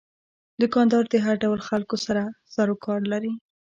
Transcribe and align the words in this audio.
دوکاندار 0.61 1.03
د 1.09 1.15
هر 1.25 1.35
ډول 1.43 1.59
خلکو 1.69 1.95
سره 2.05 2.23
سروکار 2.55 2.99
لري. 3.11 3.33